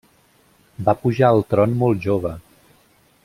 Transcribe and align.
Va 0.87 0.95
pujar 1.03 1.29
al 1.35 1.45
tron 1.51 1.77
molt 1.83 2.03
jove. 2.09 2.35